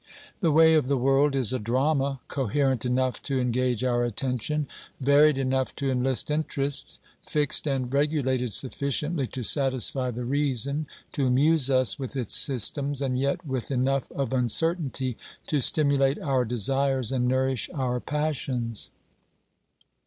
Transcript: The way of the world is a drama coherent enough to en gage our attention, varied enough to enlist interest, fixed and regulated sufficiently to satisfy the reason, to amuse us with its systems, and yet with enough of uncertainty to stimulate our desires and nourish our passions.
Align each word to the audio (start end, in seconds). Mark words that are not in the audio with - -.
The 0.39 0.51
way 0.51 0.73
of 0.73 0.87
the 0.87 0.97
world 0.97 1.35
is 1.35 1.53
a 1.53 1.59
drama 1.59 2.21
coherent 2.27 2.87
enough 2.87 3.21
to 3.21 3.39
en 3.39 3.51
gage 3.51 3.83
our 3.83 4.03
attention, 4.03 4.67
varied 4.99 5.37
enough 5.37 5.75
to 5.75 5.91
enlist 5.91 6.31
interest, 6.31 6.99
fixed 7.27 7.67
and 7.67 7.93
regulated 7.93 8.51
sufficiently 8.51 9.27
to 9.27 9.43
satisfy 9.43 10.09
the 10.09 10.25
reason, 10.25 10.87
to 11.11 11.27
amuse 11.27 11.69
us 11.69 11.99
with 11.99 12.15
its 12.15 12.35
systems, 12.35 12.99
and 12.99 13.19
yet 13.19 13.45
with 13.45 13.69
enough 13.69 14.11
of 14.11 14.33
uncertainty 14.33 15.17
to 15.45 15.61
stimulate 15.61 16.17
our 16.17 16.45
desires 16.45 17.11
and 17.11 17.27
nourish 17.27 17.69
our 17.71 17.99
passions. 17.99 18.89